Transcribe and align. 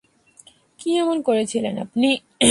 কি 0.79 0.89
এমন 0.97 1.17
করেছিলেন 1.21 1.75
আপনি? 1.77 2.09